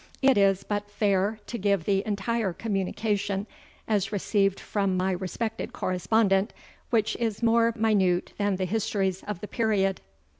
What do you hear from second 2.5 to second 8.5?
communication as received from my respected correspondent, which is more minute